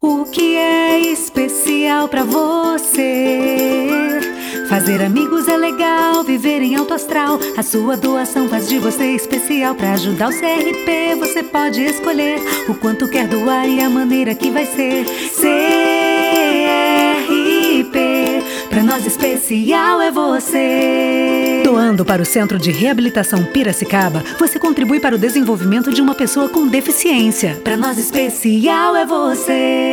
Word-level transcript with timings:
O 0.00 0.24
que 0.26 0.56
é 0.56 1.00
especial 1.00 2.06
para 2.06 2.22
você? 2.22 3.88
Fazer 4.68 5.02
amigos 5.02 5.48
é 5.48 5.56
legal, 5.56 6.22
viver 6.22 6.62
em 6.62 6.76
alto 6.76 6.94
astral. 6.94 7.40
A 7.56 7.64
sua 7.64 7.96
doação 7.96 8.48
faz 8.48 8.68
de 8.68 8.78
você 8.78 9.06
especial. 9.06 9.74
Para 9.74 9.94
ajudar 9.94 10.28
o 10.28 10.32
CRP, 10.32 11.16
você 11.18 11.42
pode 11.42 11.82
escolher 11.82 12.40
o 12.68 12.74
quanto 12.74 13.08
quer 13.08 13.26
doar 13.26 13.68
e 13.68 13.80
a 13.80 13.90
maneira 13.90 14.36
que 14.36 14.52
vai 14.52 14.66
ser. 14.66 15.04
CRP, 15.34 15.88
para 18.70 18.84
nós 18.84 19.04
especial 19.04 20.00
é 20.00 20.12
você. 20.12 21.62
Doando 21.64 22.04
para 22.04 22.22
o 22.22 22.24
Centro 22.24 22.56
de 22.56 22.70
Reabilitação 22.70 23.42
Piracicaba, 23.46 24.22
você 24.38 24.60
contribui 24.60 25.00
para 25.00 25.16
o 25.16 25.18
desenvolvimento 25.18 25.92
de 25.92 26.00
uma 26.00 26.14
pessoa 26.14 26.48
com 26.48 26.68
deficiência. 26.68 27.60
Para 27.64 27.76
nós 27.76 27.98
especial 27.98 28.94
é 28.94 29.04
você. 29.04 29.87